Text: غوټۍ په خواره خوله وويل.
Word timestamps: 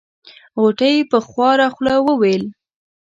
غوټۍ 0.61 0.95
په 1.11 1.17
خواره 1.27 1.67
خوله 1.73 1.95
وويل. 2.07 2.43